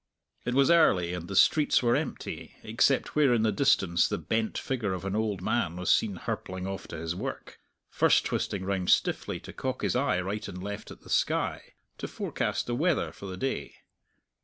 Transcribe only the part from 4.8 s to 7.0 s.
of an old man was seen hirpling off to